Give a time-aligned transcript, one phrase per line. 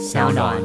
[0.00, 0.56] 小暖。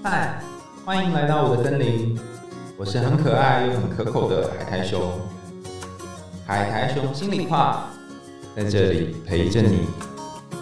[0.00, 0.40] 嗨，
[0.84, 2.16] 欢迎来到我的森林，
[2.78, 5.10] 我是很可爱又很可口的海苔熊。
[6.46, 7.90] 海苔熊心里话，
[8.54, 9.88] 在这里陪着你。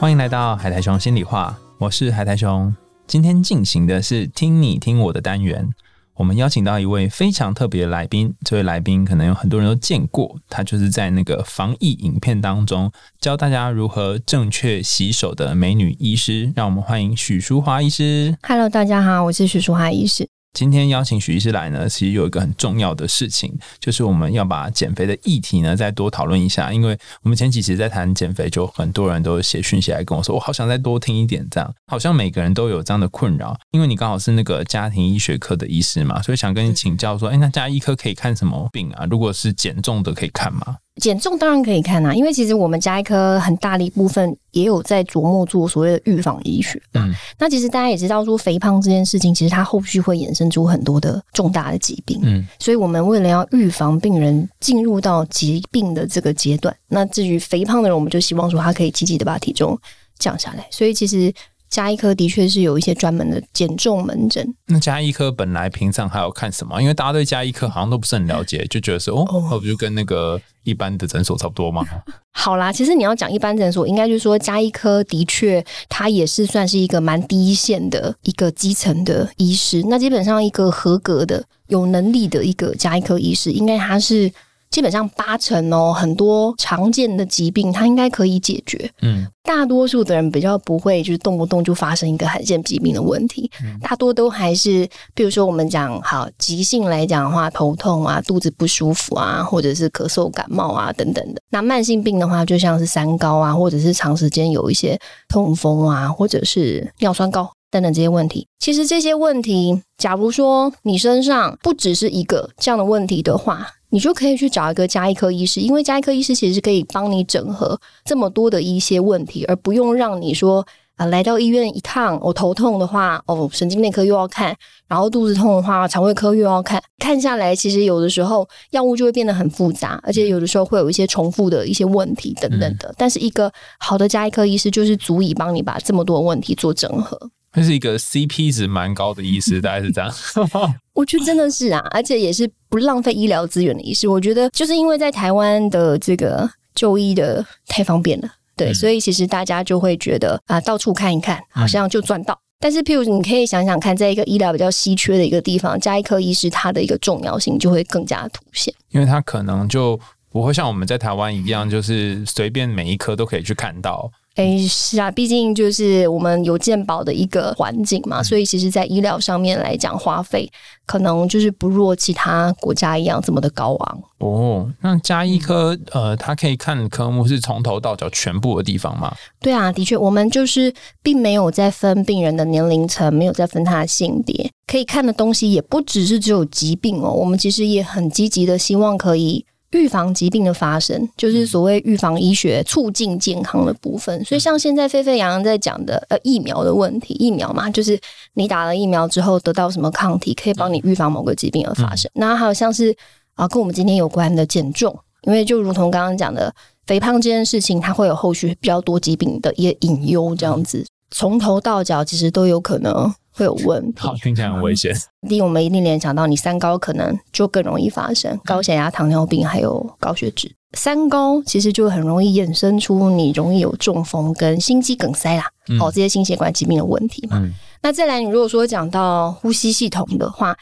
[0.01, 2.75] 欢迎来到海苔熊心里话，我是海苔熊。
[3.07, 5.70] 今天进行的是听你听我的单元。
[6.19, 12.91] 我们邀请到一位非常特别的来宾，这位来宾可能有很多人都见过，他就是在那个防疫影片当中
[13.21, 16.53] 教大家如何正确洗手的美女医师。
[16.57, 18.36] 让我们欢迎许淑华医师。
[18.43, 20.29] Hello，大家好，我是许淑华医师。
[20.54, 26.72] 今天邀请许医师来呢，其实有一个很重要的事情，就是我们要把减肥的议题呢再多讨论一下。
[26.72, 33.56] 因为我们前几期在谈减肥，就很多人都写讯息来跟我说，我好想再多听一点，这样好像每个人都有这样的困扰。
[33.70, 39.06] 因为你刚好是那个家庭医学科的医师嘛，所以想跟你请教说，哎、那家医科可以看什么病啊？
[39.08, 40.77] 如果是减重的，可以看吗？
[40.98, 46.80] 减重当然可以看啊，因为其实我们加一科很大的一部分也有在琢磨做所谓的预防医学。
[46.94, 52.20] 嗯嗯，那其实大家也知道说肥胖这件事情，其实它后续会衍生出很多的重大的疾病。
[52.22, 59.78] 嗯，所以我们为了要预防病人进入到疾病的这个阶段，那至于肥胖的人，我们就希望说他可以积极的把体重
[60.18, 60.66] 降下来。
[60.70, 61.33] 所以其实
[61.69, 64.55] 加医科的确是有一些专门的减重门诊。
[64.66, 66.80] 那加医科本来平常还要看什么？
[66.80, 71.84] 因为大家对加医科好像都不是很了解，就觉得说，哦，哦那不就跟那个一般的诊所差不多吗？
[72.33, 79.83] 好啦，其实你要讲一般诊所，应该就是说加医科的确，它也是算是一个蛮第一线的一个基层的医师。
[79.89, 84.30] 那基本上一个合格的、有能力的一个加医科医师，应该他是
[84.70, 88.91] 基本上八成哦，很多常见的疾病它应该可以解决。
[89.02, 101.41] 嗯，大多数的人比较不会，就是动不动就发生一个罕见疾病的问题，大多都还是，比如说我们讲好急性来讲的话，头痛啊、肚子不舒服啊，或者是咳嗽、感冒啊等等的。
[101.50, 107.50] 那慢性病的话，就像是三高啊，或者是长时间有一些痛风啊，或者是尿酸高。
[107.70, 120.66] 等等这些问题，其实这些问题，假如说你身上不只是一个这样的问题的话，你就可以去找一个加医科医师，因为加医科医师其实是可以帮你整合这么多的一些问题，而不用让你说
[120.96, 124.52] 啊、来到医院一趟，我头痛的话，哦，神经内科又要看，
[124.88, 132.93] 然后肚子痛的话，肠胃科又要看，看下来，其实有的时候药物就会变得很复杂，而且有的时候会有一些重复的一些问题等等的。
[132.99, 137.31] 但是一个好的加医科医师就是足以帮你把这么多问题做整合。
[137.53, 140.15] 这是一个 CP 值蛮高的医师， 大概是这样。
[140.95, 144.07] 我觉得真的是啊，而且也是不浪费医疗资源的医师。
[144.09, 152.39] 我觉得就是因为在台湾的这个就医的太方便了，对，嗯所以其实大家就会觉得啊，到处看一看，好像就赚到。
[152.61, 158.75] 但是，譬如你可以想想看，在一个医疗比较稀缺的一个地方，加一科医师他的一个重要性就会更加凸显。
[158.91, 159.97] 因为他可能就
[160.29, 164.11] 不会像我们在台湾一样，就是随便每一科都可以去看到。
[164.38, 170.49] 诶，是啊，毕竟就是我们有健保的一个环境嘛，所以其实，在医疗上面来讲，花费
[170.87, 174.03] 可能就是不若其他国家一样这么的高昂。
[174.19, 179.12] 哦，那加医科呃，他可以看科目是从头到脚全部的地方吗？
[179.41, 180.72] 对啊，的确，我们就是
[181.03, 187.10] 并没有在分病人的年龄层，没有在分他的性别，可以看的东西也不只是只有疾病哦。
[187.10, 194.25] 我们其实也很积极的希望可以预防疾病的发生，就是所谓预防医学促进健康的部分。
[194.25, 197.99] 所以像现在沸沸扬扬在讲的呃疫苗的问题，疫苗嘛，就是
[198.34, 202.11] 你打了疫苗之后得到什么抗体，可以帮你预防某个疾病的发生。
[202.15, 202.97] 那还有像是
[203.34, 206.53] 啊，跟我们今天有关的减重，因为就如同刚刚讲的，
[206.87, 210.85] 肥胖这件事情，它会有后续比较多疾病的一些隐忧，这样子。
[211.11, 214.00] 从头到脚其实都有可能会有问题。
[214.00, 214.93] 好，听起来很危险。
[215.28, 220.53] 第一，我们一定联想到你三高可能就更容易发生高血压、糖尿病还有高血脂。
[220.76, 227.38] 三高其实就很容易衍生出你容易有中风跟心肌梗塞啦，嗯哦这些心血管疾病的问题嘛。
[227.38, 230.53] 嗯那再来，你如果说讲到呼吸系统的话，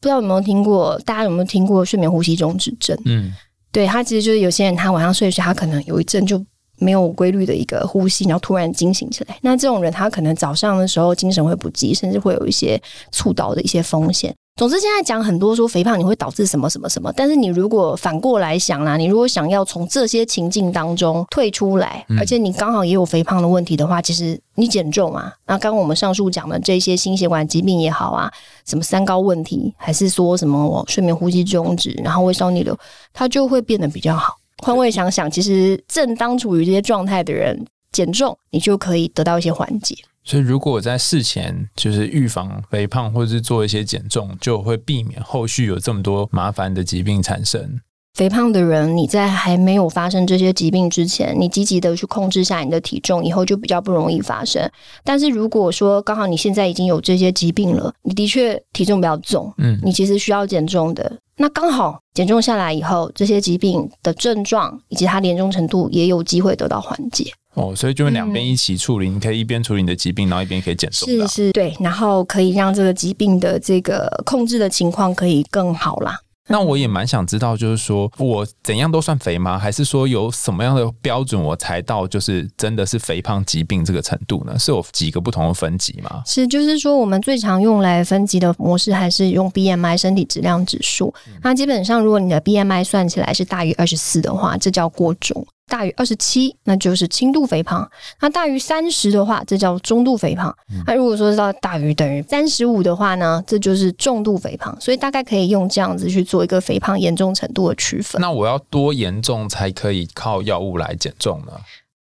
[0.00, 2.98] 不知道有没有听过，大家有没有听过睡眠呼吸中止症？
[3.04, 3.32] 嗯，
[3.70, 6.44] 对他其实就是有些人他晚上睡睡，他可能有一阵就
[6.84, 9.36] 没有规律的一个呼吸，然后突然惊醒起来。
[9.40, 14.34] 那这种人他可能早上的时候精神会不济，甚至会有一些猝倒的一些风险。
[14.56, 28.30] 总之，现在讲很多说肥胖你会导致什么什么什么，但是你如果反过来想啦，你如果想要从这些情境当中退出来，嗯而且你刚好也有肥胖的问题的话，其实你减重啊，那刚刚我们上述讲的这些心血管疾病也好啊，
[28.64, 32.78] 什么三高问题，还是说什么我睡眠呼吸中止，然后胃烧逆流，
[33.12, 34.36] 它就会变得比较好。
[34.64, 39.94] 换位想想，其实正当处于这些状态的人减重，你就可以得到一些缓解。
[40.22, 47.78] 所以如果我在事前就是预防肥胖，或者是做一些减重，就会避免后续有这么多麻烦的疾病产生。
[48.14, 54.70] 肥胖的人，你在还没有发生这些疾病之前，你积极的去控制下你的体重，以后就比较不容易发生。
[55.02, 61.18] 但是如果说刚好你现在已经有这些疾病了，你的确体重比较重，嗯，你其实需要减重的。
[61.36, 67.32] 那刚好减重下来以后，这些疾病的症状以及它严重程度也有机会得到缓解。
[67.54, 71.08] 哦，所以就是两边一起处理，你可以一边处理你的疾病，然后一边可以减重。
[71.08, 76.16] 是是，对，然后可以让这个疾病的这个控制的情况可以更好啦。
[76.48, 79.58] 那我也蛮想知道，就是说我怎样都算肥吗？
[79.58, 84.58] 还是说有什么样的标准我才到就是真的是肥胖疾病这个程度呢？
[84.58, 86.22] 是有几个不同的分级吗？
[86.26, 91.14] 是，就是说我们最常用来分级的模式还是用 BMI 身体质量指数。
[91.42, 95.46] 那基本上，如果你的 BMI 算起来是大于二十四的话，这叫过重。
[95.66, 97.82] 大于二十七，那就是轻度肥胖；
[98.20, 100.54] 那大于三十的话，这叫中度肥胖。
[100.86, 104.76] 那如果说到大于等于三十五的话呢，这就是重度肥胖。
[104.80, 108.20] 所以大概可以用这样子去做一个肥胖严重程度的区分。
[108.20, 111.52] 那我要多严重才可以靠药物来减重呢？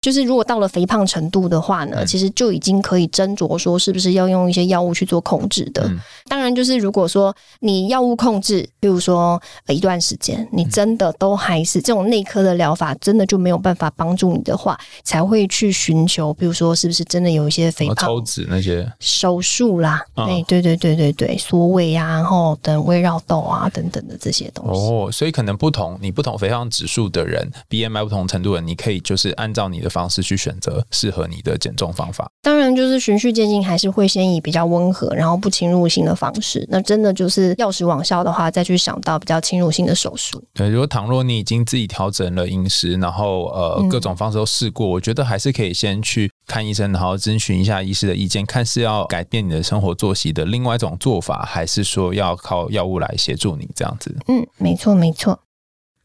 [0.03, 5.89] 就是如果到了肥胖程度的话呢，其实就已经可以斟酌说是不是要用一些药物去做控制的。
[6.27, 20.03] 当然，就是如果说你药物控制，比如说一段时间，你真的都还是这种内科的疗法，真的就没有办法帮助你的话，才会去寻求，比如说是不是真的有一些肥胖抽脂那些手术啦？
[20.15, 24.81] 哎，对对对对对，缩胃啊，然后等胃绕道啊等等的这些东西。
[24.81, 29.92] 哦，所以可能不同你不同肥胖指数的人，BMI 不同程度的，你可以就是按照你的。
[29.93, 36.65] 方式去选择适合你的减重方法，当然就是循序渐进，还是会先以比较温和，然后不侵入性的方式。
[36.69, 40.43] 那真的就是药食网效的话，再去想到比较侵入性的手术。
[40.53, 54.15] 对，如果倘若你已经自己调整了饮食，然后呃各种方式都试过，我觉得还是可以先去看医生，然后征询一下医师的意见，看是要改变你的生活作息的另外一种做法，还是说要靠药物来协助你这样子。
[54.27, 55.39] 嗯，没错，没错。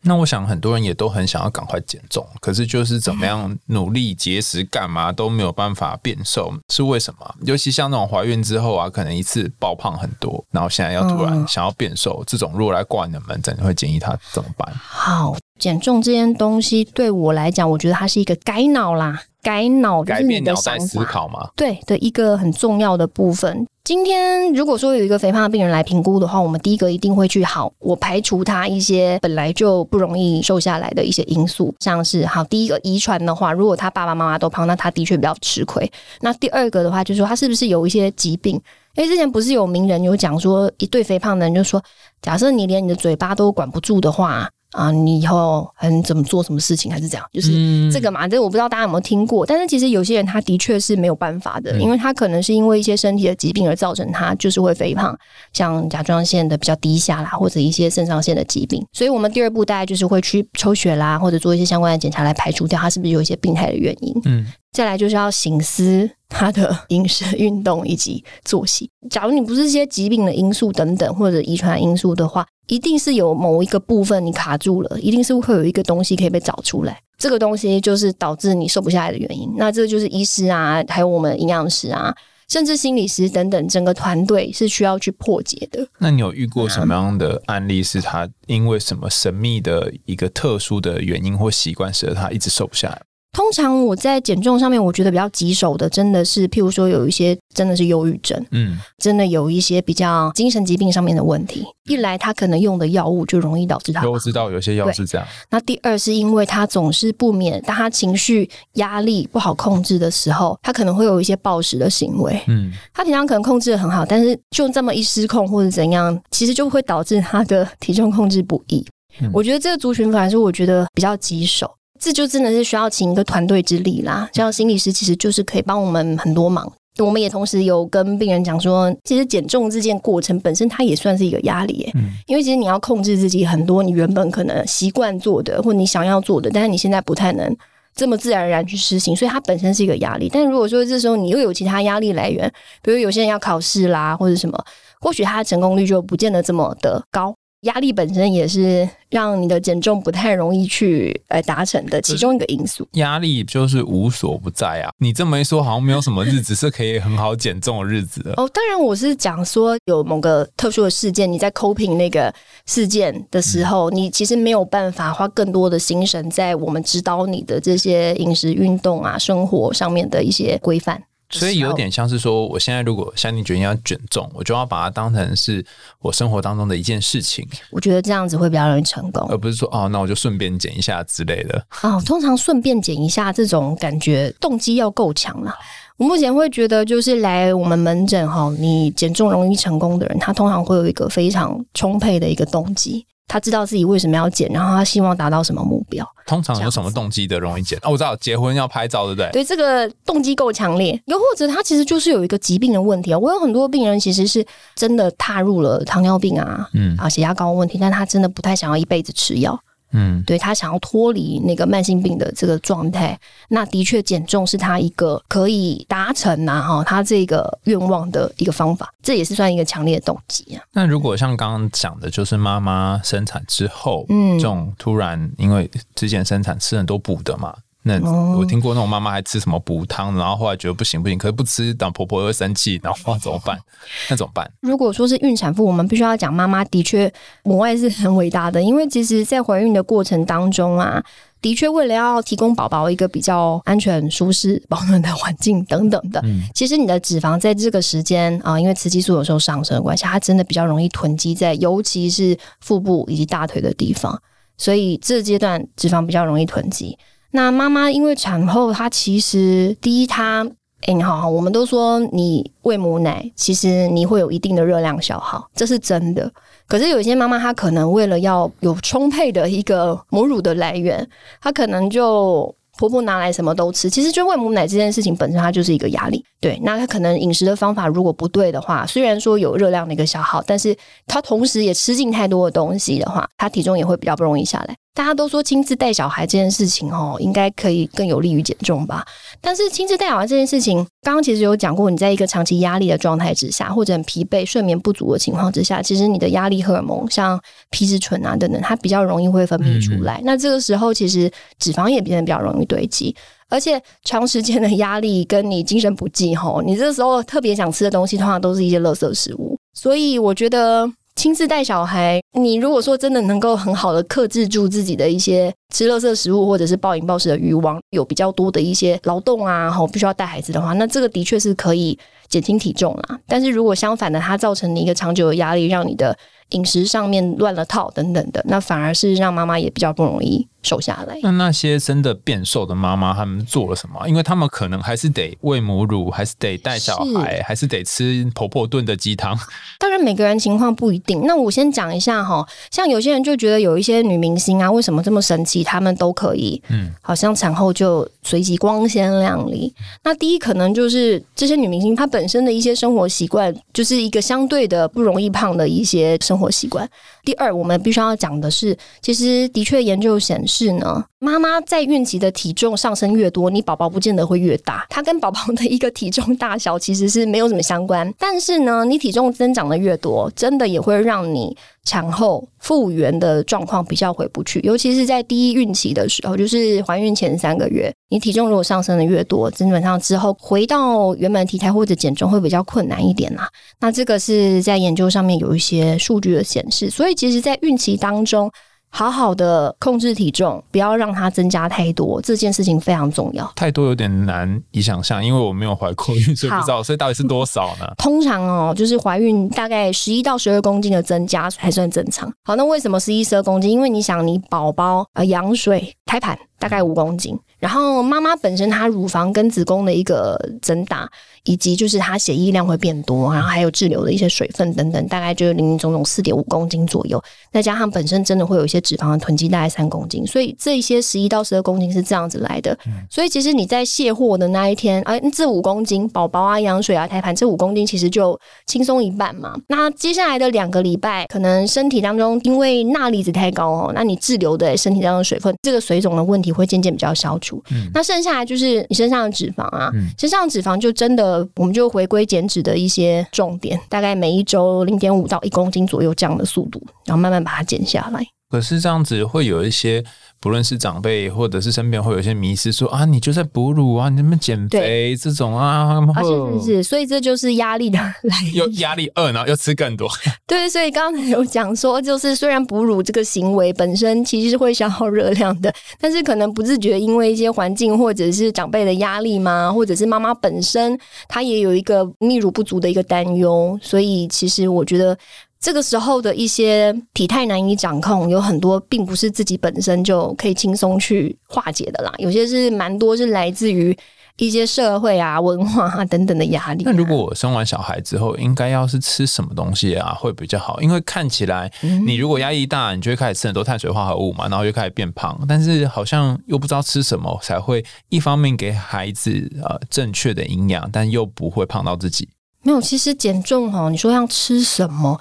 [0.03, 7.35] 那我想很多人也都很想要赶快减重，可是就是怎么样 努力节食干嘛都没有办法变瘦，是为什么？
[7.43, 14.73] 尤其像那种怀孕之后啊，可能一次爆胖很多，然后现在要突然想要变瘦，这种如果来挂你的门诊，你会建议他怎么办？
[14.77, 19.23] 好，减重这件东西对我来讲，我觉得它是一个改脑啦。
[19.41, 21.49] 改脑改变脑袋思考嘛？
[21.55, 23.65] 对的一个很重要的部分。
[23.89, 35.91] 今天如果说有一个肥胖的病人来评估的话，我们第一个一定会去好，我排除他一些本来就不容易瘦下来的一些因素，像是好第一个遗传的话，如果他爸爸妈妈都胖，那他的确比较吃亏。
[36.21, 38.61] 那第二个的话，就是说他是不是有一些疾病？
[38.97, 41.83] 因为之前不是有名人有讲说，一对肥胖的人就说，
[42.21, 44.51] 假设你连你的嘴巴都管不住的话。
[44.73, 48.29] 啊，你以后很怎么做什么事情还是这样，就是这个嘛。
[48.29, 55.19] 这我不知道大家有没有听过，但是其实有些人他的确是没有办法的，因为他可能是因为一些身体的疾病而造成他就是会肥胖，
[55.53, 58.85] 像甲状腺的比较低下啦，或者一些肾上腺的疾病。
[58.93, 64.15] 所以我们第二步大概就是会去抽血啦，或者做一些相关的检查来排除掉他是不是有一些病态的原因。
[64.27, 64.47] 嗯。
[64.73, 68.91] 再来就是要醒思他的饮食、运动以及作息。
[69.11, 77.01] 假如你不是一些疾病的因素等等，或者遗传因素的话，一定是有某一个部分你卡住了，一定是会有一个东西可以被找出来。
[77.17, 79.53] 这个东西就是导致你瘦不下来的原因。
[79.57, 82.15] 那这个就是医师啊，还有我们营养师啊，
[82.49, 85.85] 甚至心理师等等，整个团队是需要去破解的。
[85.99, 93.03] 那你有遇过什么样的案例，是他因为什么神秘的一个特殊的原因或习惯，使得他一直瘦不下来？
[93.33, 101.65] 通常我在减重上面，我觉得比较棘手的，真的是譬如说有一些真的是忧郁症，嗯，真的有一些比较精神疾病上面的问题。
[101.89, 105.27] 一来他可能用的药物就容易导致他，都知道有些药是这样。
[105.51, 112.43] 那第二是因为他总是不免，当他情绪压力不好控制的时候，他可能会有一些暴食的行为。
[112.49, 118.85] 嗯，他平常可能控制的很好，但是就这么一失控或者怎样，其实就会导致他的体重控制不易。
[119.33, 121.71] 我觉得这个族群反而是我觉得比较棘手。
[121.99, 126.71] 这就真的是需要请一个团队之力啦，像心理师其实就是可以帮我们很多忙。
[126.99, 137.57] 我们也同时有跟病人讲说，其实减重这件过程本身它也算是一个压力，嗯，因为其实你要控制自己很多你原本可能习惯做的或你想要做的，但是你现在不太能
[137.95, 140.29] 这么自然而然去实行，所以它本身是一个压力。
[140.33, 142.53] 但如果说这时候你又有其他压力来源，
[142.83, 144.59] 比如有些人要考试啦或者什么，
[145.01, 147.33] 或许他的成功率就不见得这么的高。
[147.63, 152.87] 压力本身也是让你的减重不太容易去呃达成的其中一个因素。
[152.93, 154.91] 压力就是无所不在啊！
[154.99, 158.33] 你这么一说，好像没有什么日子是可以很好减重的日子的。
[158.41, 162.33] 哦，当然我是讲说有某个特殊的事件，你在 coping 那个
[162.67, 171.03] 事件的时候，你其实没有办法花更多的心神在我们指导你的这些饮食、运动啊、生活上面的一些规范。
[171.31, 175.65] 所以有点像是说，我现在如果下定决心要减重，我就要把它当成是
[176.01, 179.27] 我生活当中的一件事情，我觉得这样子会比较容易成功。
[179.29, 181.63] 而不是说哦，那我就顺便减一下之类的。
[181.83, 185.55] 哦，通常顺便减一下这种感觉，动机要够强啦。
[185.99, 196.05] 我目前会觉得，就是来我们门诊哈，你减重容易成功的人，他通常会有一个非常充沛的一个动机，他知道自己为什么要减，然后他希望达到什么目标。
[196.27, 197.79] 通常有什么动机的容易减？
[197.83, 199.31] 哦，我知道，结婚要拍照，对不对？
[199.31, 201.01] 对，这个动机够强烈。
[201.07, 203.19] 又或者他其实就是有一个疾病的问题啊。
[203.19, 204.45] 我有很多病人其实是
[204.75, 209.59] 真的踏入了糖尿病啊，嗯啊，血压高的问题，但他真的不太想要一辈子吃药。
[209.93, 213.19] 嗯，对他想要脱离那个慢性病的这个状态，
[213.49, 220.63] 那的确减重是他一个可以达成呐哈，他这个愿望的一个方法，这也是算一个强烈的动机啊。
[220.73, 227.55] 那如果像刚刚讲的，就是妈妈生产之后，嗯，这种突然因为之前生产吃很多补的嘛。
[227.85, 227.99] 那
[228.37, 233.59] 我听过那种妈妈还吃什么补汤，然后后来觉得不行不行，可是不吃，等婆婆又生气，然后怎么办？
[234.11, 234.51] 那怎么办？
[234.61, 237.11] 如果说是孕产妇，我们必须要讲，妈妈的确
[237.45, 241.03] 母爱是很伟大的，因为其实，在怀孕的过程当中啊，
[241.41, 254.21] 的确为了要提供宝宝一个比较安全、舒适、保暖的环境等等的，其实你的脂肪在这个时间啊，因为雌激素有时候上升的关系，它真的比较容易囤积在，尤其是腹部以及大腿的地方，
[254.59, 256.99] 所以这阶段脂肪比较容易囤积。
[257.31, 260.47] 那妈妈因为产后，她其实第一，她
[260.87, 266.31] 哎，你好，我们都说你喂母奶，其实你会有一定的热量消耗，这是真的。
[266.69, 271.07] 可是有些妈妈，她可能为了要有充沛的一个母乳的来源，
[271.43, 273.91] 她可能就婆婆拿来什么都吃。
[273.91, 276.25] 其实就喂母奶这件事情本身，它就是一个压力。
[276.41, 280.77] 对，那她可能饮食的方法如果不对的话，虽然说有热量的一个消耗，但是
[281.09, 284.77] 她同时也吃进太多的东西的话，她体重也会比较不容易下来。
[284.99, 289.07] 大家都说亲自带小孩这件事情哦，应该可以更有利于减重吧？
[289.41, 297.41] 但是亲自带小孩这件事情，刚刚其实有讲过，你在一个长期压力的状态之下，或者很疲惫、睡眠不足的情况之下，其实你的压力荷尔蒙，像
[297.71, 300.21] 皮质醇啊等等，它比较容易会分泌出来。
[300.25, 303.15] 那这个时候，其实脂肪也变得比较容易堆积，
[303.49, 309.57] 而且长时间的压力跟你精神不济吼，你这时候特别想吃的东西，通常都是一些垃圾食物。
[309.75, 310.91] 所以我觉得。
[311.19, 321.99] 亲自带小孩，你如果说真的能够很好的克制住自己的一些吃垃圾食物或者是暴饮暴食的欲望，有比较多的一些劳动啊，吼，必须要带孩子的话，那这个的确是可以
[322.29, 323.19] 减轻体重啦。
[323.27, 326.17] 但是如果相反的，它造成你一个长久的压力，让你的
[326.51, 330.47] 饮食上面乱了套等等的，那反而是让妈妈也比较不容易。
[330.61, 331.17] 瘦下来。
[331.23, 334.07] 那那些真的变瘦的妈妈，他们做了什么？
[334.09, 339.39] 因为他们可能还是得喂母乳，还是得带小孩，还是得吃婆婆炖的鸡汤。
[339.79, 341.23] 当然，每个人情况不一定。
[341.25, 345.63] 那我先讲一下哈，像有些人就觉得有一些女明星啊，为什么这么神奇？
[345.63, 349.73] 她们都可以，嗯，好像产后就随即光鲜亮丽。
[350.03, 356.89] 那第一，可能就是这些女明星她本身的一些生活习惯，就是一个相对的不容易胖的一些生生活习惯。
[357.25, 360.69] 第二，我们必须要讲的是，其实的确研究显示。
[360.79, 368.15] 呢，妈妈在孕期的体重上升越多，你宝宝不见得会越大，它跟宝宝的一个体重大小其实是没有什么相关。
[368.17, 383.49] 但是呢，你体重增长的越多，真的也会让你产后复原的状况比较回不去，尤其是在第一孕期的时候，就是怀孕前三个月，你体重如果上升的越多，基本上之后回到原本体态或者减重会比较困难一点啦。
[383.81, 388.51] 那这个是在研究上面有一些数据的显示，所以其实，在孕期当中。
[388.91, 393.51] 好好的控制体重，不要让它增加太多，这件事情非常重要。
[393.55, 396.83] 太多有点难以想象，因为我没有怀过孕，所以不知道。
[396.83, 397.87] 所以到底是多少呢？
[397.99, 402.33] 通常哦，就是怀孕大概十一到十二公斤的增加还算正常。
[402.45, 403.71] 好，那为什么十一十二公斤？
[403.71, 406.39] 因为你想，你宝宝呃羊水胎盘。
[406.61, 411.11] 大概五公斤，然后妈妈本身她乳房跟子宫的一个增大，
[411.45, 417.23] 以及就是她血液量会变多，然后还有滞留的一些水分等等，大概就是零零总总四点五公斤左右。
[417.53, 422.77] 再加上本身真的会有一些脂肪的囤积，大概三公斤，所以这一些十一到十二公斤是这样子来的。
[423.09, 429.55] 所以其实你在卸货的那一天，哎，这五公斤宝宝啊、羊水啊、胎盘，这五公斤其实就轻松一半嘛。
[429.69, 436.49] 那接下来的两个礼拜，可能身体当中因为钠离子太高哦，那你滞留的身体当中水分，这个水肿的问题。
[436.59, 437.48] 会渐渐比较消除，
[437.93, 448.27] 那剩下来就是你身上的脂肪啊，身上的脂肪就真的我们就回归减脂的一些重点，大概每一周零点五到一公斤左右这样的速度，然后慢慢把它减下来。
[448.51, 450.03] 可是这样子会有一些，
[450.41, 456.01] 不论是长辈或者是身边会有一些迷失，说啊，你就在哺乳啊，你怎么减肥这种啊？
[456.15, 460.09] 啊，是是是，所以这就是压力的来源，又压力二，然后又吃更多。
[460.47, 475.19] 对，所以刚才有讲说，就是虽然哺乳这个行为本身其实是会消耗热量的，但是可能不自觉因为一些环境或者是长辈的压力嘛，或者是妈妈本身她也有一个泌乳不足的一个担忧，所以其实我觉得。
[475.61, 482.13] 这个时候的一些体态难以掌控，有很多并不是自己本身就可以轻松去化解的啦。
[482.19, 483.97] 有些是蛮多是来自于
[484.37, 486.85] 一些社会啊、文化啊等等的压力。
[486.85, 490.81] 那如果我生完小孩之后，应该要是吃什么东西啊会比较好？
[490.81, 491.69] 因为看起来
[492.07, 495.37] 你如果压力大，你就会开始吃很多碳水化合物嘛，然后又开始变胖。
[495.49, 502.29] 但是好像又不知道吃什么才会一方面给孩子呃正确的营养，但又不会胖到自己。
[502.63, 505.19] 没有，其实减重哦，你说要吃什么？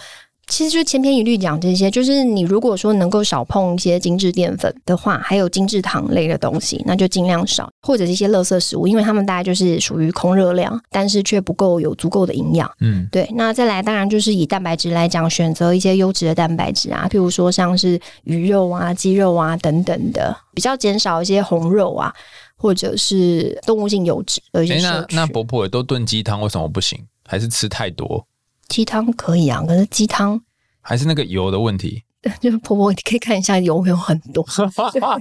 [0.48, 12.70] 其实就千篇一律讲这些，就是你如果说能够少碰一些精致淀粉的话，还有精致糖类的东西，那就尽量少，或者是一些垃圾食物，因为他们大概就是属于空热量，但是却不够有足够的营养。
[12.80, 13.30] 嗯，对。
[13.36, 22.14] 那再来，当然就是以蛋白质来讲，选择一些优质的蛋白质啊，譬如说像是鱼肉啊、鸡肉啊等等的，比较减少一些红肉啊，
[22.56, 24.42] 或者是动物性油脂。
[24.54, 26.98] 哎，那那婆婆也都炖鸡汤，为什么不行？
[27.26, 28.26] 还是吃太多？
[28.68, 30.42] 鸡汤可以啊，可是鸡汤
[30.82, 32.04] 还是那个油的问题。
[32.42, 34.46] 就是婆婆，你可以看一下油没有很多。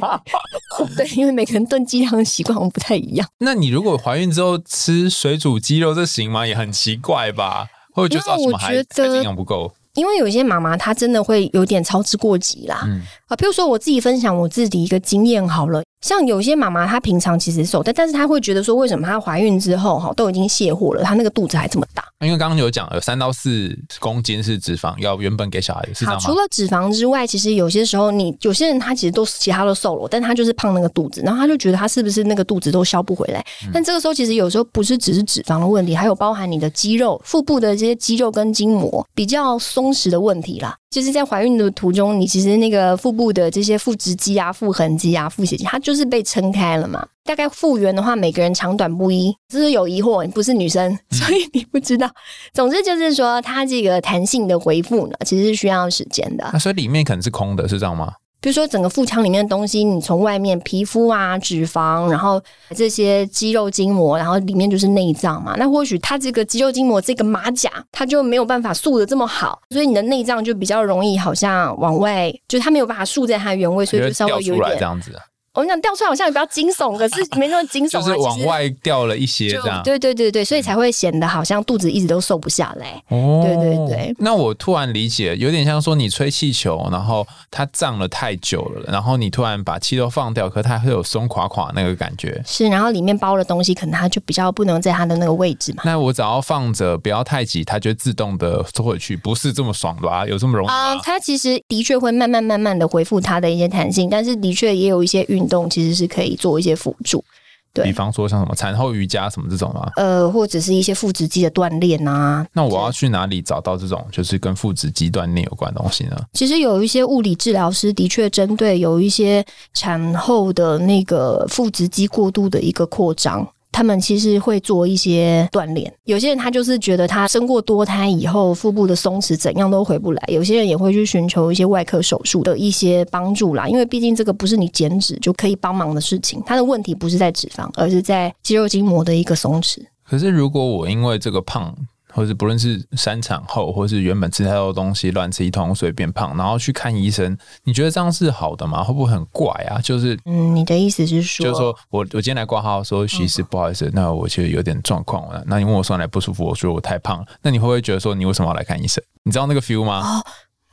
[0.97, 3.29] 对，因为每个人炖鸡汤的习惯不太一样。
[3.39, 6.45] 那你如果怀孕之后吃水煮鸡肉，这行吗？
[6.47, 7.67] 也很奇怪吧？
[7.93, 9.73] 会觉得什么还营养不够？
[9.95, 12.87] 因为有些妈妈她真的会有点操之过急啦。
[13.29, 15.83] 啊，比如说我自己分享我自己一个经验好了。
[16.07, 22.05] 像有些妈妈，她平常其实瘦，但但是她会觉得说，为什么她怀孕之后哈都已经卸货了，她那个肚子还这么大？
[22.21, 26.21] 因为刚刚有讲，有三到四公斤是脂肪，要原本给小孩是这样吗？
[26.21, 33.45] 除了脂肪之外，其实有些时候你有些人他其实都其他都瘦了，但他就是胖那个肚子，然后他就觉得他是不是那个肚子都消不回来？
[33.73, 40.75] 但这个时候其实有时候不是只是脂肪的问题，还有包含你的肌肉、腹部的这些肌肉跟筋膜比较松弛的问题啦。
[40.89, 47.07] 就是在怀孕的途中，你其实那个腹部的这些腹直肌啊、腹横肌啊、腹斜肌，它就是被撑开了嘛。
[47.25, 52.09] 大概复原的话，每个人长短不一，就是有疑惑，你不是女生， 所以你不知道。
[52.53, 56.49] 总之就是说，它这个弹性的回复呢，其实是需要时间的。
[56.53, 58.13] 那所以里面可能是空的，是这样吗？
[58.39, 62.41] 比如说，整个腹腔里面的东西，你从外面皮肤啊、脂肪，然后
[62.77, 65.57] 这些肌肉筋膜，然后里面就是内脏嘛。
[65.57, 75.11] 那或许它这个肌肉筋膜这个马甲，它就没有办法塑的这么好，所以你的内脏就比较容易好像往外，就它没有办法塑在它原位，所以就稍微有点这样子。
[75.57, 79.83] 我们讲掉出来好像也比较惊悚，可是没那么惊悚， 就是往外掉了一些这样。
[79.83, 83.03] 对对对对，所以才会显得好像肚子一直都瘦不下来。
[83.09, 84.15] 哦，对对对。
[84.19, 92.39] 那我突然理解，有点像说你吹气球，然后它胀了太久了，然后你突然把气都放掉，可它会有松垮垮那个感觉。
[92.47, 95.83] 是，然后里面包的东西可能它就比较不能在它的那个位置嘛。
[95.87, 100.27] 那我只要放着，不要太挤，它就自动的缩回去，不是这么爽吧？
[100.27, 100.97] 有这么容易啊？
[101.03, 106.37] 它其实的确会慢慢慢慢的恢复它的一些弹性，但是的确也有一些运动其实是可以。
[106.37, 107.25] 做一些辅助，
[107.73, 112.47] 对，比方说像什么产后瑜伽什么这种啊，呃，或者是一些腹直肌的锻炼啊。
[112.53, 116.17] 那我要去哪里找到这种就是跟腹直肌锻炼有关的东西呢？
[116.35, 123.49] 其实有一些物理治疗师的确针对有一些产后的那个腹直肌过度的一个扩张。
[123.77, 139.81] 他们其实会做一些锻炼，有些人他就是觉得他生过多胎以后腹部的松弛怎样都回不来，有些人也会去寻求一些外科手术的一些帮助啦，因为毕竟这个不是你减脂就可以帮忙的事情，他的问题不是在脂肪，而是在肌肉筋膜的一个松弛。
[140.03, 141.77] 可是如果我因为这个胖，
[142.17, 148.83] 或者不论是生产后，或是原本吃太多东西，乱吃一通，所以变胖，然后去看医生，你觉得这样是好的吗？
[148.83, 149.79] 会不会很怪啊？
[149.83, 155.45] 就是，嗯，你的意思是说，就是说我我今天来挂号说，徐医师不好意思，那我其实有点状况了。
[155.47, 159.05] 那你问我说来不舒服，我说我太胖了，那你会不会觉得说，你为什么要来看医生？
[159.23, 160.23] 你知道那个 feel 吗？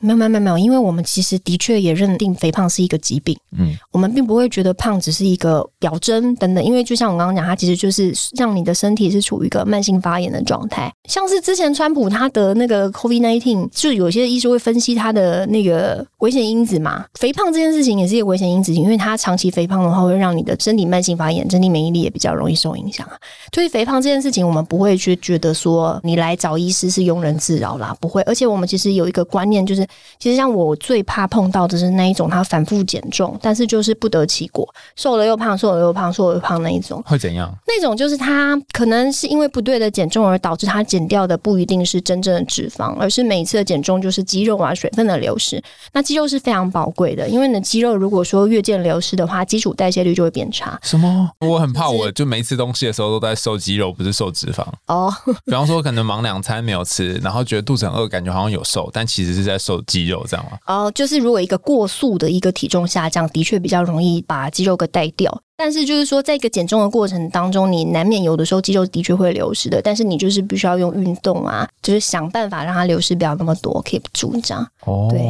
[0.04, 10.92] 没有没有没有，因为我们其实的确也认定肥胖是一个疾病，嗯，我们并不会觉得胖只是一个表征等等，因为就像我刚刚讲，它其实就是让你的身体是处于一个慢性发炎的状态。
[11.08, 23.16] 像是之前川普他得那个 COVID nineteen，就有些医师会分析他的那个危险因子嘛，肥胖这件事情也是一个危险因子，因为他长期肥胖的话，会让你的身体慢性发炎，身体免疫力也比较容易受影响啊。
[23.54, 28.20] 所以肥胖这件事情，我们不会去觉得说你来找医师是庸人自扰啦，不会。
[28.22, 29.86] 而且我们其实有一个观念就是。
[30.18, 37.02] 其实像我最怕碰到的是那一种，他反复减重，但是就是不得其果，瘦了又胖，瘦了又胖，瘦了又胖那一种。
[37.04, 37.52] 会怎样？
[37.66, 45.62] 那种就是他可能是因为不对的减重而导致他减掉的不一定是真正的脂肪，而是每一次的减重就是肌肉啊水分的流失。
[45.92, 50.78] 那肌肉是非常宝贵的，因为你的肌肉如果说越渐流失的话，基础代谢率就会变差。
[50.82, 51.28] 什么？
[51.40, 54.64] 我很怕，我就没吃东西的时候都在瘦肌肉，不是瘦脂肪。
[54.86, 55.12] 哦，
[55.44, 60.58] 比方说，可能忙两餐没有吃，然后觉得肚子很饿，感觉好像有瘦，但其实是在瘦肌肉，这样吗？
[60.66, 65.42] 哦，就是如果一个过速的一个体重下降，的确比较容易把肌肉给带掉。
[65.56, 74.66] 但是就是说，在一个减重的过程当中，你难免有的时候肌肉的确会流失的，但是你就是必须要用运动啊，就是想办法让它流失不要那么多，keep 住这样。
[74.84, 75.20] 哦，对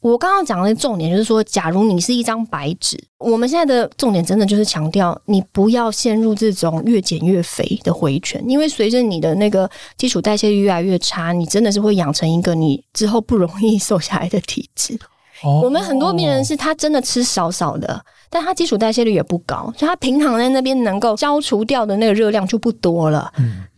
[0.00, 14.94] 我刚刚讲的重点就是说，假如你是一张白纸，我们现在的重点真的就是强调你不要陷入这种越减越肥的回圈，因为随着你的那个基础代谢率越来越差，你真的是会养成一个你之后不容易瘦下来的体质。
[15.42, 18.00] 哦我们很多病人是他真的吃少少的，
[18.34, 23.30] 但它基础代谢率也不高，所以它平躺在那边能够消除掉的那个热量就不多了。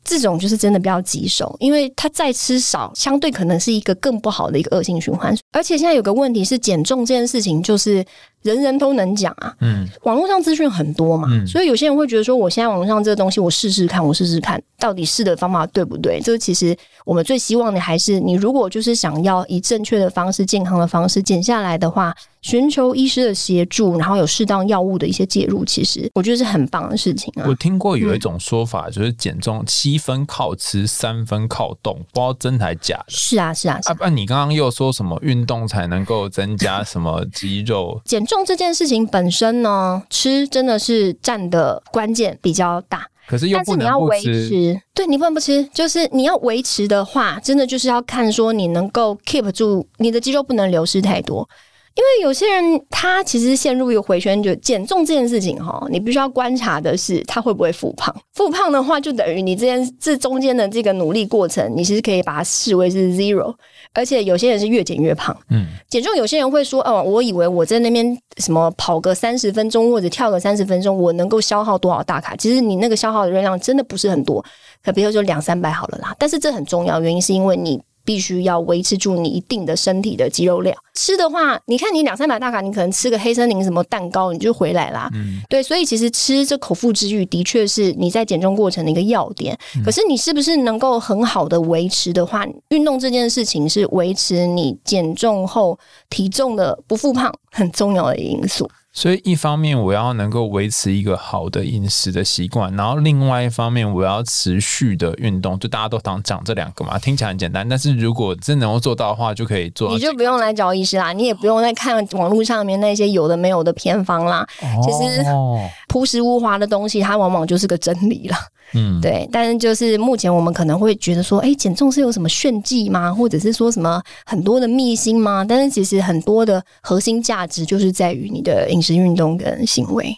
[0.04, 5.34] 这种就是真的比较棘手，因为他再吃少，相对可能是一个更不好的一个恶性循环。
[5.52, 8.04] 而且现在有个问题是，减重这件事情就是
[8.42, 16.20] 人人都能讲啊，嗯，网络上资讯很多嘛，嗯所以有些人会觉得说，我现在网络上这个东西，我试试看，我试试看，到底试的方法对不对？
[16.20, 27.54] 这个其实我们最希望的还是，你如果就是想要以正确的方式、健康的方式减下来的话，寻求医师的协助，然后有适当药物的一些介入，其实我觉得是很棒的事情啊我。
[27.54, 29.64] 听过有一种说法，就是减重
[29.94, 33.04] 七分靠吃，三分靠动，不知道真还假的。
[33.07, 33.94] 是啊，是啊，是啊，啊。
[33.94, 38.00] 不然你刚刚又说什么运动才能够增加什么肌肉？
[38.04, 43.07] 减重这件事情本身呢，吃真的是占的关键比较大。
[43.28, 44.48] 可是又但是你要维吃。
[44.48, 51.48] 持，对你不能不吃，就是你要维持的话，真的就是要看说你能够 keep 住你的肌肉不能流失太多。
[51.94, 58.14] 因为有些人他其实陷入一个回圈，就减重这件事情哈，你必须要观察的是他会不会复胖。
[58.33, 63.54] 复胖的话，就等于你这件这中间的这个努力过程，你其实可以把它视为是 zero。
[63.92, 72.35] 而且有些人是越减越胖，嗯，减重有些人会说，哦，我以为我在那边什么跑个三十分钟或者跳个三十分钟，我能够消耗多少大卡？
[72.35, 74.44] 其实你那个消耗的热量真的不是很多，
[74.83, 76.12] 可比如说两三百好了啦。
[76.18, 80.76] 但是这很重要，原因是因为你必须要维持住你一定的身体的肌肉量。
[80.94, 85.10] 吃的话，你看你两三百大卡，你可能吃个黑森林什么蛋糕，你就回来啦。
[85.14, 89.58] 嗯对，所以其实吃这口腹之欲的确是你在减重过程的一个要点。
[89.84, 98.70] 可是你是不是能够很好的维持的话，运动这件事情是维持你减重后体重的不复胖很重要的因素。
[98.96, 109.98] 所以一方面我要能够维持一个好的饮食的习惯，然后另外一方面我要持续的运动，就大家都常讲这两个嘛，听起来很简单，但是如果真能够做到的话，就可以做你。
[109.98, 114.46] 就不用来找医师啦，你也不用再看网络上面那些有的没有的偏方啦。
[114.80, 118.38] 其实哦， 朴实无华的东西，它往往就是个真理啦。
[118.72, 123.12] 嗯，对，但是就是目前我们可能会觉得说，哎，减重是有什么炫技吗？
[123.12, 125.44] 或者是说什么很多的秘辛吗？
[125.46, 130.16] 但是其实很多的核心价值就是在于你的饮食、运动跟行为。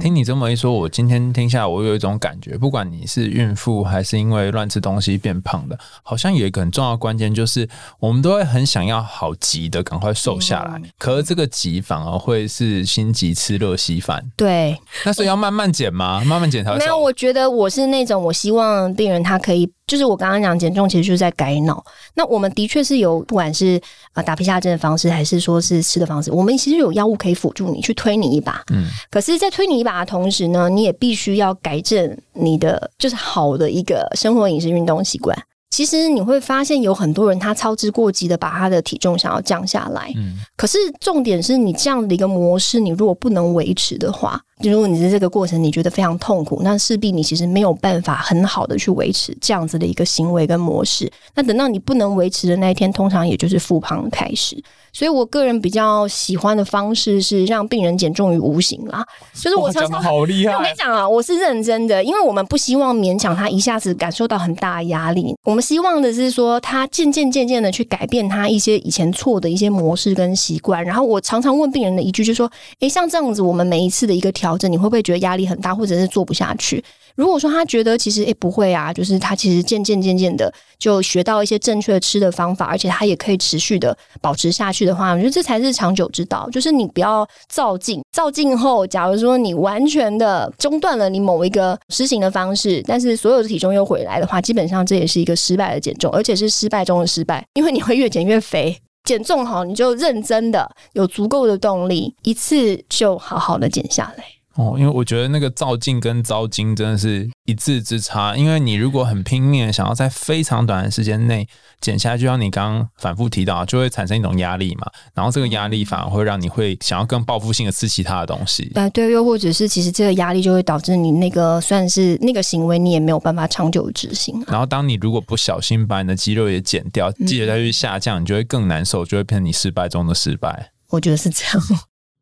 [0.00, 7.66] 听你这么一说，我今天听下来，我有一种感觉，不管你是孕妇还是因为乱吃东西变胖的，好像有一个很重要的关键，就是
[7.98, 14.22] 我们都会很想要好急的赶快瘦下来，可是这个急反而会是心急吃热稀饭。
[14.36, 16.22] 对，那所以要慢慢减吗？
[16.24, 21.84] 慢慢减才会没有，我觉得我是那种我希望病人他可以，就是我刚刚讲减重其实就是在改脑。
[22.14, 23.80] 那我们的确是有，不管是
[24.12, 28.62] 啊打皮下针的方式，还是说是吃的方式，我们其实有药物可以辅助你去推你一把。
[28.72, 35.36] 嗯，可是，在推你一把的同时呢，你也必须要改正你的就是好的一个生活、饮食、运动习惯。
[35.70, 51.10] 其实你会发现，有很多人他操之过急的把他的体重想要降下来，嗯可是重点是你这样的一个模式，你如果不能维持的话，如果你在这个过程你觉得非常痛苦，那势必你其实没有办法很好的去维持这样子的一个行为跟模式。
[51.34, 54.56] 那等到你不能维持的那一天，通常也就是复胖的开始。
[54.90, 65.36] 所以我个人比较喜欢的方式是让病人减重于无形啦，就是我常常好厉害我跟你，讲啊，我是认真的，因为我们不希望勉强他一下子感受到很大的压力。
[65.44, 70.82] 我们希望的是说，他渐渐渐渐的去改变他一些以前错的一些模式跟习惯。
[70.82, 76.82] 然后我常常问病人的一句就是说：“诶，像这样子，我们每一次的一个调调整，你会不会觉得压力很大，或者是做不下去？”
[77.16, 86.48] 如果说他觉得其实诶不会啊，就是他其实渐渐渐渐的就学到一些正确的吃的方法，而且他也可以持续的保持下去的话，我觉得这才是长久之道。
[86.50, 98.78] 就是你不要照进，照进后，假如说你完全的中断了你某一个施行的方式，但是所有的体重又回来的话，基本上这也是一个失败的减重，而且是失败中的失败，因为你会越减越肥。
[99.02, 104.24] 减重好，你就认真的有足够的动力，一次就好好的减下来。
[104.58, 108.36] 哦，因为我觉得那个造镜跟招金真的是一字之差。
[108.36, 111.46] 因为你如果很拼命的想要在非常短的时间内
[111.80, 114.90] 减下来，就像你刚刚反复提到，就会产生一种压力嘛。
[115.14, 118.68] 然后这个压力反而会让你会想要更报复性的吃其他的东西。
[118.74, 124.42] 啊，对，又或者是其实这个压力就会导致你那个算是那个行为，你也没有办法长久执行。
[124.48, 130.72] 然后当你如果不小心把你的肌肉也减掉，记得再去下降，你就会更难受，就会变成你失败中的失败。
[130.90, 131.54] 我觉得是这样。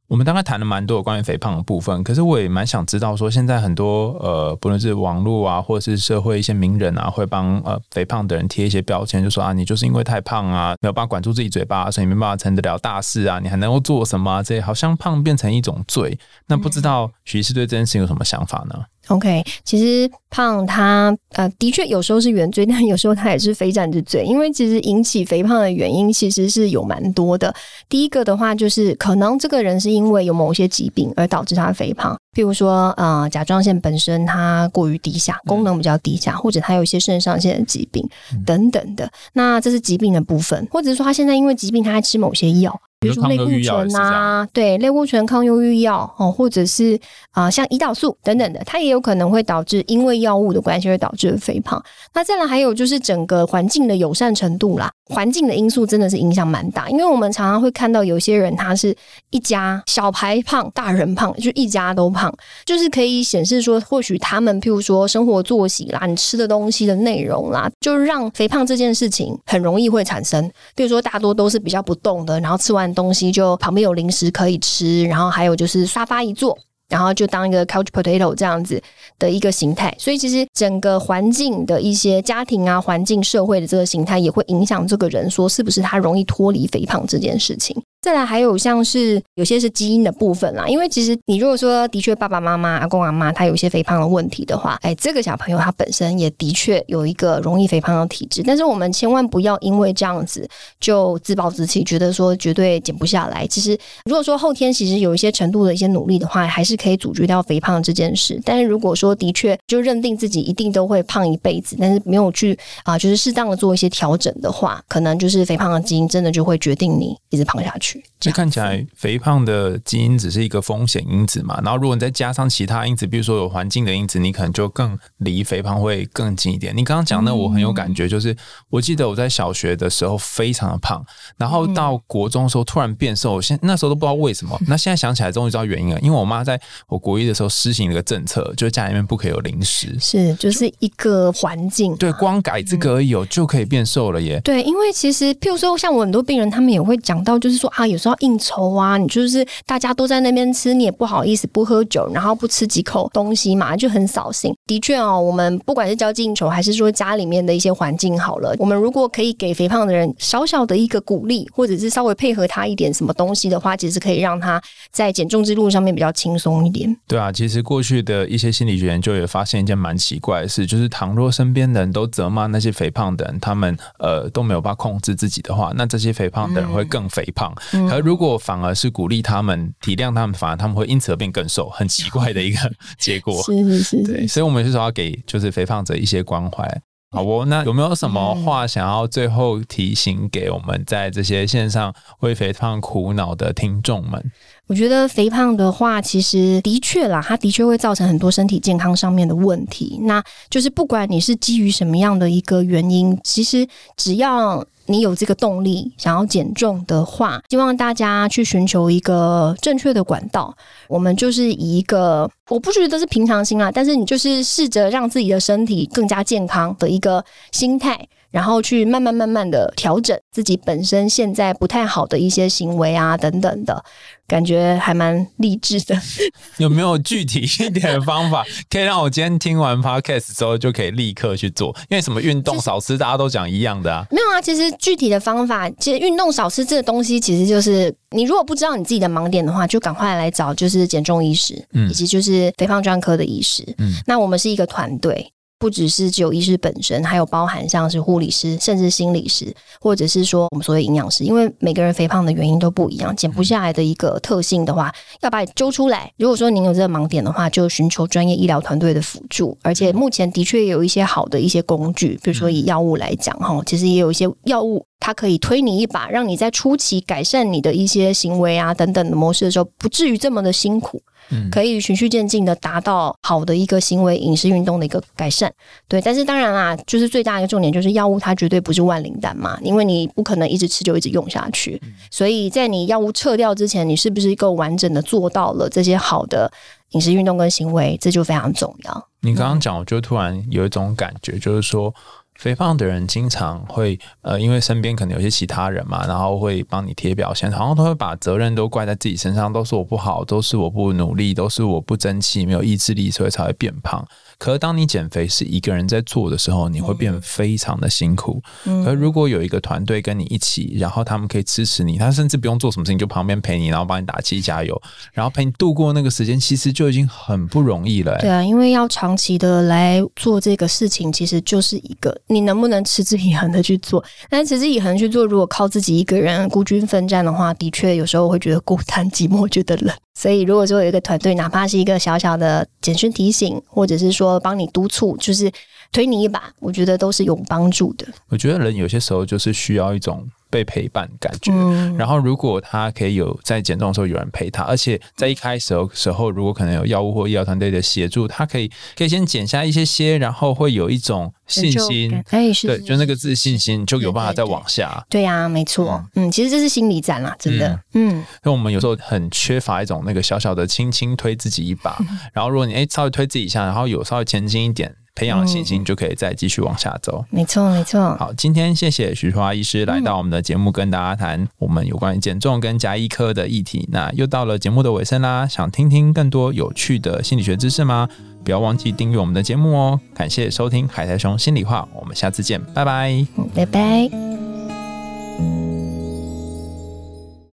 [0.08, 14.42] 我们大概谈了蛮多关于肥胖的部分，可是我也蛮想知道，说现在很多呃，不论是网络啊，或者是社会一些名人啊，会帮呃肥胖的人贴一些标签，就说啊，你就是因为太胖啊，没有办法管住自己嘴巴，所以没办法成得了大事啊，你还能够做什么？
[14.44, 16.16] 这好像胖变成一种罪。
[16.46, 24.24] 那不知道徐医师对这件事情有什么想法呢？OK，其实胖它呃的确有时候是原罪， 但有时候它也是非战之罪。
[24.24, 27.54] 因为其实引起肥胖的原因其实是有蛮多的。
[27.88, 38.06] 第一个的话就是可能这个人是因为有某些疾病而导致他肥胖，譬如说呃甲状腺本身它过于低下，功能比较低下，或者他有一些肾上腺的疾病
[38.44, 39.10] 等等的。
[39.34, 42.80] 那这是疾病的部分，或者是说他现在因为疾病他在吃某些药。
[43.06, 46.98] 比如说类固醇啊，对，类固醇、抗忧郁药哦，或者是
[47.30, 51.82] 啊，像胰岛素等等的，它也有可能会导致因为药物的关系会导致肥胖。
[52.14, 56.88] 那再来还有就是整个环境的友善程度啦，环境的因素真的是影响蛮大。
[56.88, 58.94] 因为我们常常会看到有些人他是
[59.30, 70.50] 一家小孩胖、大人胖，就一家都胖，就是可以显示说，或许他们譬如说生活作息啦、你吃的东西的内容啦，就让肥胖这件事情很容易会产生。
[70.74, 72.86] 比如说大多都是比较不动的，然后吃完。
[72.96, 78.82] 东西就旁边有零食可以吃，然后还有就是沙发一坐，然后就当一个 couch potato 这样子
[79.18, 79.94] 的一个形态。
[80.00, 87.80] 所以其实整个环境的一些家庭啊、环境、社会的这个形态，也会影响这个人说是不是他容易脱离肥胖这件事情。
[88.06, 98.44] 再来还有像是有些是基因的部分啦，因为其实你如果说的确爸爸妈妈、阿公阿妈他有一些肥胖的问题的话，哎，这个小朋友他本身也的确有一个容易肥胖的体质。
[98.46, 103.44] 但是我们千万不要因为这样子就自暴自弃，觉得说绝对减不下来。
[103.48, 108.40] 其实如果说后天其实有一些程度的一些努力的话，还是可以阻绝掉肥胖这件事。
[108.44, 117.95] 但是如果说的确就认定自己一定都会胖一辈子，但是没有去啊，就是适当的做一些调整的话，可能就是肥胖的基因真的就会决定你一直胖下去。
[118.18, 126.76] 这看起来肥胖的基因只是一个风险因子嘛，然后如果你再加上其他因子，比如说有环境的因子，你可能就更离肥胖会更近一点。
[126.76, 128.34] 你刚刚讲的我很有感觉，就是
[128.70, 131.04] 我记得我在小学的时候非常的胖，
[131.36, 134.58] 然后到国中的时候突然变瘦，我现那时候都不知道为什么。
[134.66, 144.40] 那现在想起来终于知道原因了，因为我妈在我国一的时候施行了一个政策，就是家里面不可以有零食，是就是一个环境，对，光改这个而已就可以变瘦了耶。
[144.40, 154.54] 对，因为其实譬如说像我很多病人，他们也会讲到，就是说啊，有时候应酬啊，你就是大家都在那边吃，你也不好意思不喝酒，然后不吃几口东西嘛，就很扫兴。
[154.66, 164.60] 的确哦，我们不管是交际应酬，还是说家里面的一些环境好了，我们如果可以给肥胖的人小小的一个鼓励，或者是稍微配合他一点什么东西的话，其实可以让他
[164.90, 166.96] 在减重之路上面比较轻松一点。
[167.06, 177.54] 对啊，其实过去的一些心理学研究也发现一件蛮奇怪的事，就是倘若身边的人都责骂那些肥胖的人，他们呃都没有办法控制自己的话，那这些肥胖的人会更肥胖。
[177.88, 182.58] 可如果反而是鼓励他们、体谅他们，反而他们会因此而变更瘦，很奇怪的一个
[182.98, 183.40] 结果。
[183.44, 186.66] 是是是，对，所以我们是说要给就是肥胖者一些关怀。
[187.12, 187.46] 好哦？
[187.46, 194.32] 那有没有什么话想要最后提醒给我们在这些线上为肥胖苦恼的听众们？
[194.66, 199.98] 我觉得肥胖的话，其实的确啦，它的确会造成很多身体健康上面的问题。
[200.02, 204.64] 那就是不管你是基于什么样的一个原因，其实只要。
[204.88, 210.56] 你有这个动力想要减重的话，希望大家去寻求一个正确的管道。
[210.86, 217.98] 我们就是以一个我不觉得是平常心啊，但是你就是试着让自己的身体更加健康的一个心态。
[218.36, 223.82] 然后去慢慢慢慢的调整自己本身现在不太好的一些行为啊等等的，
[224.28, 225.98] 感觉还蛮励志的。
[226.60, 231.74] 有没有具体一点的方法， 可以让我今天听完 podcast 之后就可以立刻去做？
[231.88, 234.04] 因为什么运动少吃，大家都讲一样的啊。
[234.10, 243.64] 没有啊，其实具体的方法，其实运动少吃这个东西，其实就是你如果不知道你自己的盲点的话，就赶快来找就是减重医师，嗯以及就是肥胖专科的医师。
[243.78, 245.32] 嗯，那我们是一个团队。
[245.58, 251.24] 不只是只有医师本身，还有包含像是护理师，甚至心理师，或者是说我们所谓营养师。
[251.24, 256.12] 因为每个人肥胖的原因都不一样，减不下来的一个特性的话，要把你揪出来。
[256.18, 259.56] 如果说您有这个盲点的话，就寻求专业医疗团队的辅助。
[259.62, 264.84] 而且目前的确有一些好的一些工具，比如说以药物来讲，哈，其实也有一些药物。
[264.98, 271.02] 它可以推你一把，让你在初期改善你的一些行为啊等等的模式的时候，不至于这么的辛苦。
[271.50, 275.50] 可以循序渐进的达到好的一个行为、饮食、运动的一个改善，
[275.88, 276.00] 对。
[276.00, 281.82] 但是当然啦，就是最大一个重点就是药物它绝对不是万灵丹嘛，因为你不可能一直吃就一直用下去。
[282.12, 286.48] 所以在你药物撤掉之前，你是不是够完整的做到了这些好的
[286.90, 289.08] 饮食、运动跟行为，这就非常重要。
[289.22, 291.92] 你刚刚讲，我就突然有一种感觉，就是说。
[292.38, 304.06] 肥胖的人经常会呃，因为身边可能有些其他人嘛，然后会帮你贴标签，好像都会把责任都怪在自己身上，都是我不好，都是我不努力，都是我不争气，没有意志力，所以才会变胖。
[304.38, 308.42] 可是当你减肥是一个人在做的时候，你会变非常的辛苦。
[308.84, 314.80] 可如果有一个团队跟你一起，然后他们可以支持你，他甚至不用做什么事情，就旁边陪你，然后帮你打气加油，
[315.12, 318.18] 然后陪你度过那个时间，其实就已经很不容易了。
[318.18, 324.04] 对啊，因为要长期的来做这个事情，其实就是一个你能不能持之以恒的去做。
[324.28, 329.94] 但持之以恒去做，如果靠自己一个人孤军奋战的话，的确有时候会觉得孤单寂寞，觉得冷。
[330.18, 335.52] 所以，如果说有一个团队，哪怕是一个小小的简讯提醒，或者是说帮你督促，就是
[335.96, 338.06] 推你一把，我觉得都是有帮助的。
[338.28, 340.28] 我觉得人有些时候就是需要一种。
[340.48, 341.52] 被陪伴感觉，
[341.98, 355.04] 然后如果他可以有在减重的时候有人陪他，而且在一开始的时候，如果可能有药物或医疗团队的协助，他可以可以先减下一些些，然后会有一种信心，哎对，就那个自信心就有办法再往下。
[355.10, 361.98] 对呀，没错，嗯，其实这是心理战啦，真的，嗯，那我们有时候很缺乏一种那个小小的轻轻推自己一把，
[362.32, 364.94] 然后如果你哎稍微推自己一下，然后有稍微前进一点。
[365.16, 367.24] 培养信心，就可以再继续往下走。
[367.30, 368.14] 没错，没错。
[368.16, 373.88] 好，今天谢谢徐华医师来到我们的节目，跟大家谈我们有关于减重跟加医科的议题。
[373.90, 378.08] 那又到了节目的尾声啦，想听听更多有趣的心理学知识吗？
[378.44, 379.98] 不要忘记订阅我们的节目哦。
[380.14, 384.10] 感谢收听海苔熊心里话，我们下次见，拜拜，拜拜。